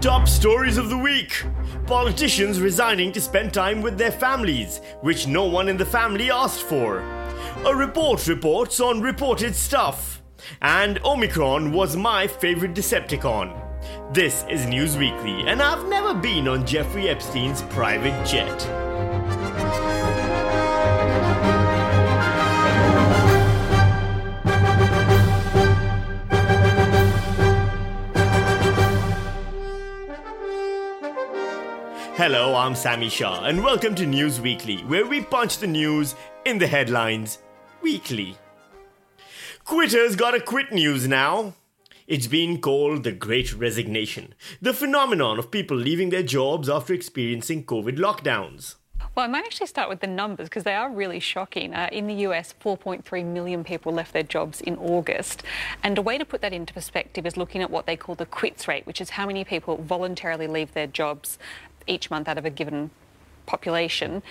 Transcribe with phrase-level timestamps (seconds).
[0.00, 1.44] Top stories of the week
[1.88, 6.62] politicians resigning to spend time with their families, which no one in the family asked
[6.62, 6.98] for.
[7.64, 10.22] A report reports on reported stuff.
[10.62, 13.52] And Omicron was my favorite Decepticon.
[14.14, 18.87] This is News Weekly, and I've never been on Jeffrey Epstein's private jet.
[32.30, 36.14] Hello, I'm Sami Shah, and welcome to News Weekly, where we punch the news
[36.44, 37.38] in the headlines
[37.80, 38.36] weekly.
[39.64, 41.54] Quitters gotta quit news now.
[42.06, 47.64] It's been called the Great Resignation, the phenomenon of people leaving their jobs after experiencing
[47.64, 48.74] COVID lockdowns.
[49.14, 51.74] Well, I might actually start with the numbers because they are really shocking.
[51.74, 55.42] Uh, in the US, 4.3 million people left their jobs in August.
[55.82, 58.26] And a way to put that into perspective is looking at what they call the
[58.26, 61.36] quits rate, which is how many people voluntarily leave their jobs
[61.88, 62.90] each month out of a given
[63.46, 64.22] population.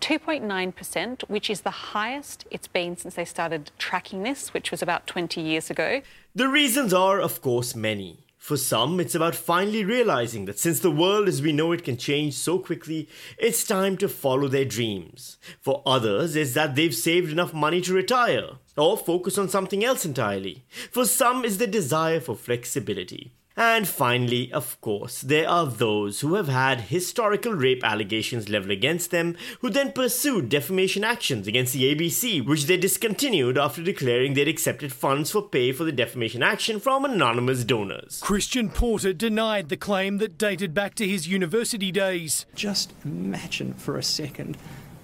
[0.00, 5.06] 2.9%, which is the highest it's been since they started tracking this, which was about
[5.06, 6.02] 20 years ago.
[6.34, 8.26] The reasons are, of course, many.
[8.46, 11.96] For some, it's about finally realizing that since the world as we know it can
[11.96, 13.08] change so quickly,
[13.38, 15.38] it's time to follow their dreams.
[15.60, 20.04] For others, it's that they've saved enough money to retire or focus on something else
[20.04, 20.64] entirely.
[20.92, 23.32] For some, it's the desire for flexibility.
[23.58, 29.10] And finally, of course, there are those who have had historical rape allegations leveled against
[29.10, 34.46] them, who then pursued defamation actions against the ABC, which they discontinued after declaring they'd
[34.46, 38.20] accepted funds for pay for the defamation action from anonymous donors.
[38.20, 42.44] Christian Porter denied the claim that dated back to his university days.
[42.54, 44.58] Just imagine for a second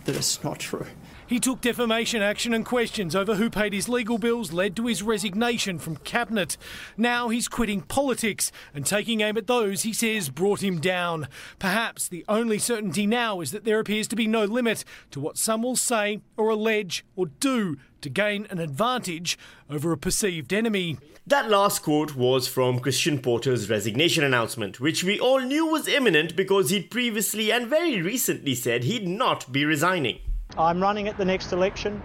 [0.05, 0.87] that it's not true.
[1.33, 5.03] He took defamation action and questions over who paid his legal bills led to his
[5.03, 6.59] resignation from cabinet.
[6.99, 11.29] Now he's quitting politics and taking aim at those he says brought him down.
[11.59, 15.39] Perhaps the only certainty now is that there appears to be no limit to what
[15.39, 19.39] some will say or allege or do to gain an advantage
[19.71, 20.99] over a perceived enemy.
[21.27, 26.37] That last quote was from Christian Porter's resignation announcement, which we all knew was imminent
[26.37, 30.19] because he'd previously and very recently said he'd not be resigning.
[30.59, 32.03] I'm running at the next election,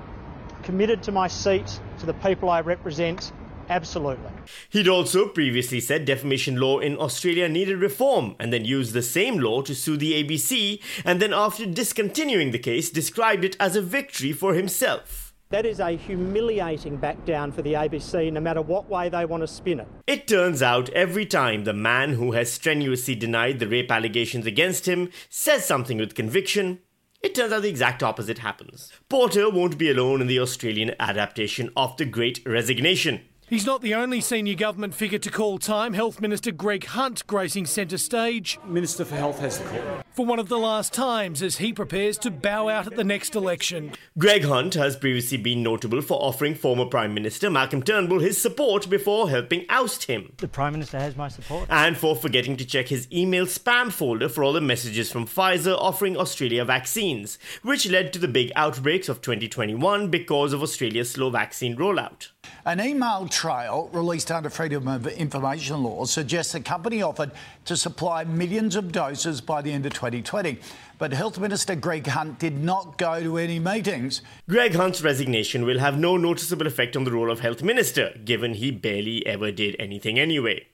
[0.63, 3.33] committed to my seat, to the people I represent,
[3.69, 4.29] absolutely.
[4.69, 9.39] He'd also previously said defamation law in Australia needed reform and then used the same
[9.39, 13.81] law to sue the ABC, and then after discontinuing the case, described it as a
[13.81, 15.33] victory for himself.
[15.49, 19.43] That is a humiliating back down for the ABC, no matter what way they want
[19.43, 19.87] to spin it.
[20.05, 24.87] It turns out every time the man who has strenuously denied the rape allegations against
[24.87, 26.79] him says something with conviction,
[27.21, 28.91] it turns out the exact opposite happens.
[29.09, 33.21] Porter won't be alone in the Australian adaptation of the Great Resignation.
[33.49, 35.93] He's not the only senior government figure to call time.
[35.93, 38.59] Health Minister Greg Hunt gracing centre stage.
[38.65, 40.03] Minister for Health has the call.
[40.11, 43.35] For one of the last times as he prepares to bow out at the next
[43.35, 43.93] election.
[44.17, 48.89] Greg Hunt has previously been notable for offering former Prime Minister Malcolm Turnbull his support
[48.89, 50.33] before helping oust him.
[50.39, 51.67] The Prime Minister has my support.
[51.69, 55.77] And for forgetting to check his email spam folder for all the messages from Pfizer
[55.79, 61.29] offering Australia vaccines, which led to the big outbreaks of 2021 because of Australia's slow
[61.29, 62.31] vaccine rollout.
[62.65, 67.31] An email trail released under Freedom of Information law suggests the company offered
[67.65, 70.59] to supply millions of doses by the end of 2020.
[70.97, 74.21] But Health Minister Greg Hunt did not go to any meetings.
[74.49, 78.55] Greg Hunt's resignation will have no noticeable effect on the role of Health Minister, given
[78.55, 80.67] he barely ever did anything anyway.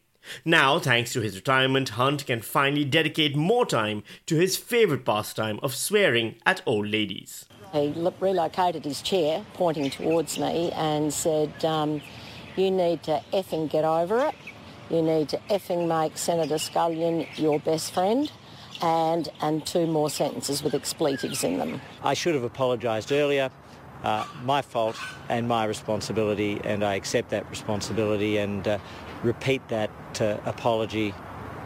[0.45, 5.59] Now, thanks to his retirement, Hunt can finally dedicate more time to his favourite pastime
[5.61, 7.45] of swearing at old ladies.
[7.73, 12.01] He relocated his chair, pointing towards me, and said, um,
[12.55, 14.35] You need to effing get over it.
[14.91, 18.31] You need to effing make Senator Scullion your best friend.
[18.81, 21.79] And, and two more sentences with expletives in them.
[22.03, 23.49] I should have apologised earlier.
[24.03, 24.97] Uh, my fault
[25.29, 28.79] and my responsibility, and I accept that responsibility and uh,
[29.21, 29.89] repeat that
[30.19, 31.13] uh, apology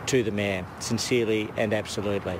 [0.07, 2.37] to the man, sincerely and absolutely.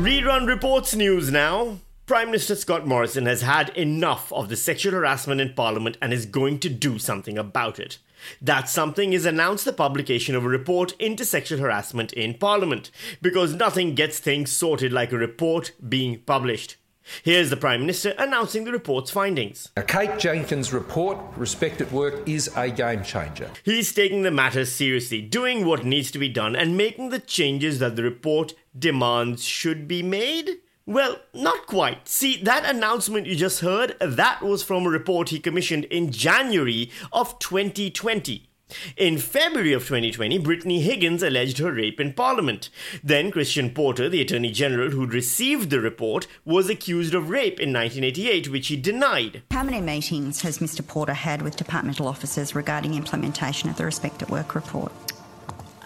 [0.00, 1.76] Rerun Reports news now.
[2.06, 6.24] Prime Minister Scott Morrison has had enough of the sexual harassment in Parliament and is
[6.24, 7.98] going to do something about it.
[8.40, 13.52] That something is announced the publication of a report into sexual harassment in Parliament, because
[13.52, 16.76] nothing gets things sorted like a report being published.
[17.22, 19.68] Here's the Prime Minister announcing the report's findings.
[19.86, 23.50] Kate Jenkins' report, Respect at Work, is a game changer.
[23.64, 27.80] He's taking the matter seriously, doing what needs to be done, and making the changes
[27.80, 30.58] that the report demands should be made.
[30.86, 32.08] Well, not quite.
[32.08, 36.90] See, that announcement you just heard, that was from a report he commissioned in January
[37.12, 38.50] of 2020.
[38.96, 42.70] In February of 2020, Brittany Higgins alleged her rape in Parliament.
[43.02, 47.72] Then Christian Porter, the Attorney General who'd received the report, was accused of rape in
[47.72, 49.42] 1988, which he denied.
[49.50, 54.22] How many meetings has Mr Porter had with departmental officers regarding implementation of the Respect
[54.22, 54.92] at Work report?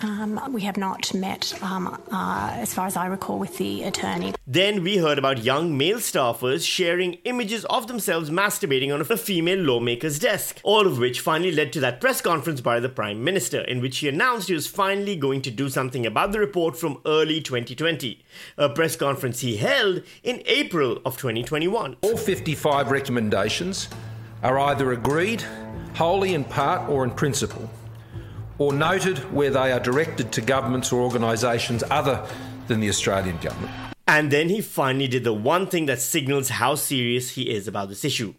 [0.05, 4.35] Um, we have not met, um, uh, as far as I recall, with the attorney.
[4.47, 9.61] Then we heard about young male staffers sharing images of themselves masturbating on a female
[9.61, 13.63] lawmaker's desk, all of which finally led to that press conference by the Prime Minister,
[13.63, 17.01] in which he announced he was finally going to do something about the report from
[17.07, 18.23] early 2020.
[18.59, 21.97] A press conference he held in April of 2021.
[22.03, 23.89] All 55 recommendations
[24.43, 25.43] are either agreed,
[25.95, 27.71] wholly in part or in principle
[28.59, 32.27] or noted where they are directed to governments or organisations other
[32.69, 33.73] than the Australian government.
[34.07, 37.89] And then he finally did the one thing that signals how serious he is about
[37.89, 38.35] this issue.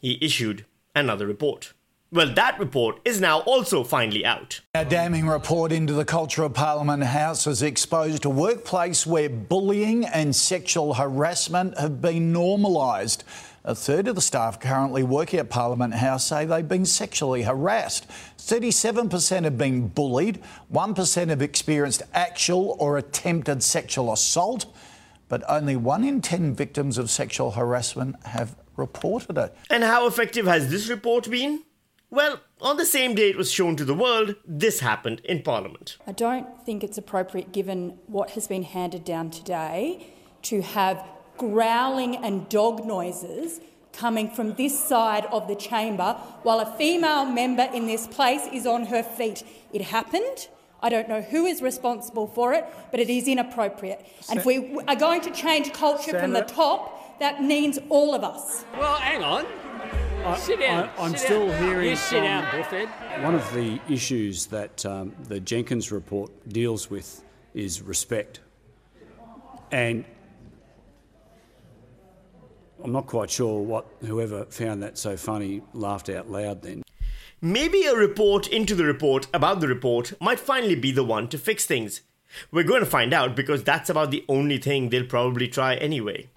[0.00, 1.72] He issued another report.
[2.14, 4.60] Well, that report is now also finally out.
[4.72, 10.04] A damning report into the Culture of Parliament House has exposed a workplace where bullying
[10.04, 13.24] and sexual harassment have been normalised.
[13.64, 18.06] A third of the staff currently working at Parliament House say they've been sexually harassed.
[18.38, 20.40] 37% have been bullied,
[20.72, 24.66] 1% have experienced actual or attempted sexual assault,
[25.28, 29.56] but only 1 in 10 victims of sexual harassment have reported it.
[29.68, 31.64] And how effective has this report been?
[32.14, 35.96] Well, on the same day it was shown to the world, this happened in Parliament.
[36.06, 41.04] I don't think it's appropriate, given what has been handed down today, to have
[41.38, 43.60] growling and dog noises
[43.92, 46.12] coming from this side of the chamber
[46.44, 49.42] while a female member in this place is on her feet.
[49.72, 50.46] It happened.
[50.80, 54.06] I don't know who is responsible for it, but it is inappropriate.
[54.30, 56.20] And if we are going to change culture Senator.
[56.20, 58.64] from the top, that means all of us.
[58.78, 60.03] Well, hang on.
[60.24, 60.88] I, sit down.
[60.98, 61.62] I, am sit still down.
[61.62, 61.90] hearing.
[61.90, 62.88] You sit down, Buffett.
[63.22, 67.22] One of the issues that um, the Jenkins report deals with
[67.52, 68.40] is respect.
[69.70, 70.04] And
[72.82, 76.82] I'm not quite sure what whoever found that so funny laughed out loud then.
[77.42, 81.38] Maybe a report into the report about the report might finally be the one to
[81.38, 82.00] fix things.
[82.50, 86.30] We're going to find out because that's about the only thing they'll probably try anyway.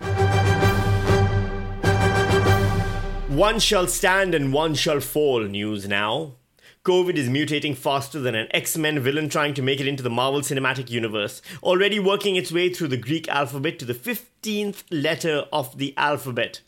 [3.38, 6.38] One shall stand and one shall fall news now.
[6.84, 10.10] COVID is mutating faster than an X Men villain trying to make it into the
[10.10, 15.46] Marvel Cinematic Universe, already working its way through the Greek alphabet to the 15th letter
[15.54, 16.62] of the alphabet.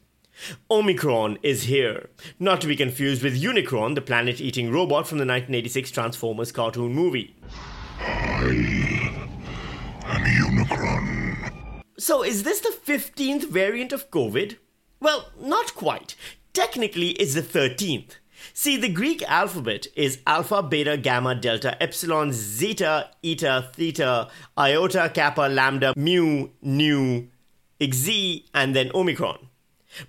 [0.70, 5.26] Omicron is here, not to be confused with Unicron, the planet eating robot from the
[5.26, 7.36] 1986 Transformers cartoon movie.
[8.00, 8.44] I
[10.06, 11.82] am Unicron.
[11.98, 14.58] So, is this the 15th variant of COVID?
[15.02, 16.16] Well, not quite.
[16.54, 18.18] Technically, it's the 13th.
[18.54, 25.42] See, the Greek alphabet is alpha, beta, gamma, delta, epsilon, zeta, eta, theta, iota, kappa,
[25.42, 27.28] lambda, mu, nu,
[27.82, 29.49] xi, and then omicron.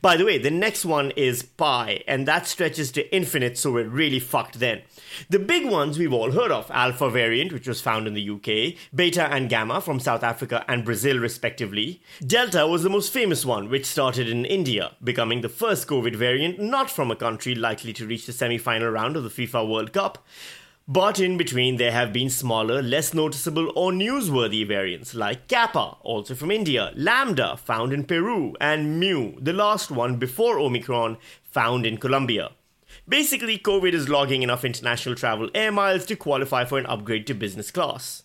[0.02, 3.88] By the way, the next one is pi, and that stretches to infinite, so we're
[3.88, 4.82] really fucked then.
[5.28, 8.78] The big ones we've all heard of Alpha variant, which was found in the UK,
[8.94, 12.02] Beta and Gamma from South Africa and Brazil, respectively.
[12.24, 16.58] Delta was the most famous one, which started in India, becoming the first COVID variant
[16.58, 19.92] not from a country likely to reach the semi final round of the FIFA World
[19.92, 20.24] Cup.
[20.92, 26.34] But in between, there have been smaller, less noticeable, or newsworthy variants like Kappa, also
[26.34, 31.96] from India, Lambda, found in Peru, and Mu, the last one before Omicron, found in
[31.96, 32.50] Colombia.
[33.08, 37.34] Basically, COVID is logging enough international travel air miles to qualify for an upgrade to
[37.34, 38.24] business class.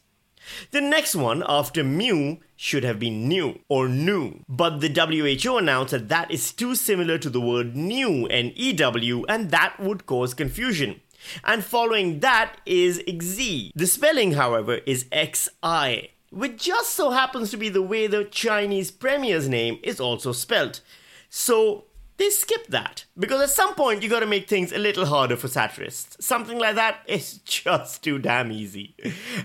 [0.71, 5.91] The next one after mu should have been new or new, but the WHO announced
[5.91, 10.33] that that is too similar to the word new and EW and that would cause
[10.33, 11.01] confusion.
[11.43, 13.71] And following that is XI.
[13.75, 18.91] The spelling, however, is XI, which just so happens to be the way the Chinese
[18.91, 20.81] premier's name is also spelt.
[21.29, 21.85] So
[22.17, 25.35] they skip that because at some point you got to make things a little harder
[25.35, 26.25] for satirists.
[26.25, 28.95] Something like that is just too damn easy.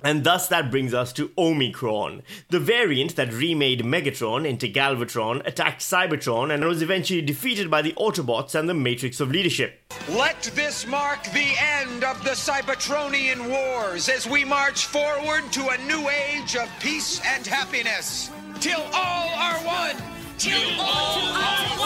[0.05, 5.81] And thus that brings us to Omicron, the variant that remade Megatron into Galvatron, attacked
[5.81, 9.81] Cybertron, and was eventually defeated by the Autobots and the Matrix of Leadership.
[10.09, 15.79] Let this mark the end of the Cybertronian wars as we march forward to a
[15.87, 18.31] new age of peace and happiness.
[18.61, 19.97] Till all are one.
[20.39, 21.80] Till all are one.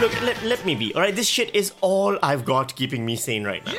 [0.00, 1.14] Look, let, let me be, alright?
[1.14, 3.72] This shit is all I've got keeping me sane right now.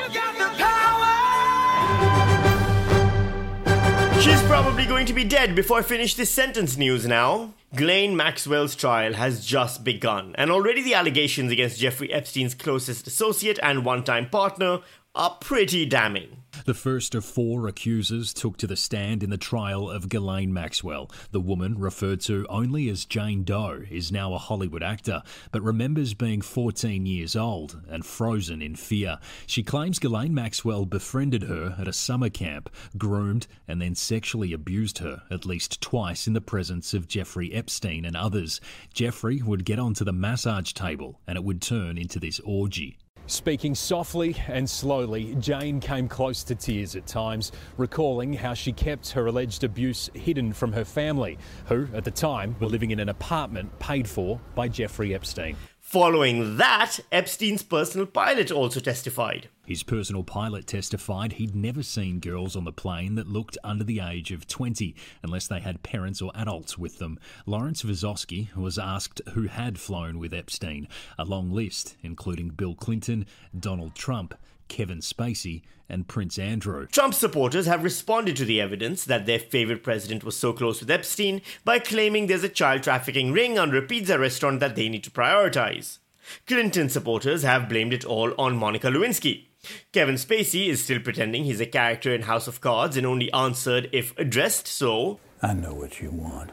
[4.20, 7.54] She's probably going to be dead before I finish this sentence news now.
[7.74, 13.58] Ghislaine Maxwell's trial has just begun, and already the allegations against Jeffrey Epstein's closest associate
[13.60, 14.78] and one time partner
[15.14, 16.38] are pretty damning.
[16.64, 21.10] The first of four accusers took to the stand in the trial of Ghislaine Maxwell.
[21.32, 26.14] The woman, referred to only as Jane Doe, is now a Hollywood actor, but remembers
[26.14, 29.18] being 14 years old and frozen in fear.
[29.46, 34.98] She claims Ghislaine Maxwell befriended her at a summer camp, groomed, and then sexually abused
[34.98, 38.60] her at least twice in the presence of Jeffrey Epstein and others.
[38.94, 42.96] Jeffrey would get onto the massage table and it would turn into this orgy.
[43.26, 49.10] Speaking softly and slowly, Jane came close to tears at times, recalling how she kept
[49.12, 53.08] her alleged abuse hidden from her family, who at the time were living in an
[53.08, 55.56] apartment paid for by Jeffrey Epstein.
[55.92, 59.50] Following that, Epstein's personal pilot also testified.
[59.66, 64.00] His personal pilot testified he'd never seen girls on the plane that looked under the
[64.00, 67.18] age of 20 unless they had parents or adults with them.
[67.44, 73.26] Lawrence Visoski was asked who had flown with Epstein, a long list including Bill Clinton,
[73.54, 74.34] Donald Trump,
[74.72, 76.86] Kevin Spacey, and Prince Andrew.
[76.86, 80.90] Trump supporters have responded to the evidence that their favorite president was so close with
[80.90, 85.04] Epstein by claiming there's a child trafficking ring under a pizza restaurant that they need
[85.04, 85.98] to prioritize.
[86.46, 89.44] Clinton supporters have blamed it all on Monica Lewinsky.
[89.92, 93.90] Kevin Spacey is still pretending he's a character in House of Cards and only answered
[93.92, 95.20] if addressed so.
[95.42, 96.50] I know what you want.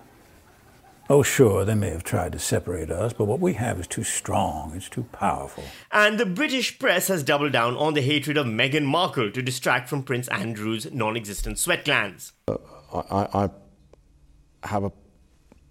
[1.11, 4.03] Oh, sure, they may have tried to separate us, but what we have is too
[4.03, 5.63] strong, it's too powerful.
[5.91, 9.89] And the British press has doubled down on the hatred of Meghan Markle to distract
[9.89, 12.33] from Prince Andrew's non existent sweat glands.
[12.47, 12.57] Uh,
[12.93, 13.49] I, I
[14.67, 14.91] have a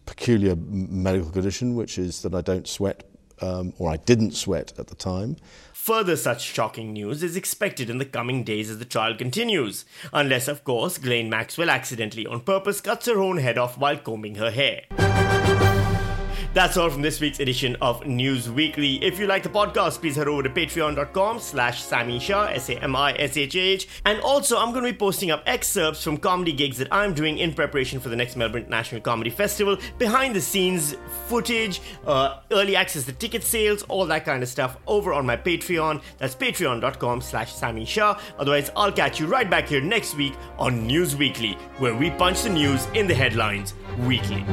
[0.06, 3.04] peculiar medical condition, which is that I don't sweat,
[3.40, 5.36] um, or I didn't sweat at the time.
[5.72, 10.48] Further such shocking news is expected in the coming days as the trial continues, unless,
[10.48, 14.50] of course, Ghislaine Maxwell accidentally on purpose cuts her own head off while combing her
[14.50, 14.82] hair.
[16.54, 19.04] That's all from this week's edition of News Weekly.
[19.04, 22.46] If you like the podcast, please head over to patreon.com slash Sami Shah.
[24.06, 27.38] And also, I'm going to be posting up excerpts from comedy gigs that I'm doing
[27.38, 32.74] in preparation for the next Melbourne International Comedy Festival, behind the scenes footage, uh, early
[32.76, 36.02] access to ticket sales, all that kind of stuff over on my Patreon.
[36.16, 38.18] That's patreon.com slash Sami Shah.
[38.38, 42.42] Otherwise, I'll catch you right back here next week on News Weekly, where we punch
[42.42, 44.44] the news in the headlines weekly.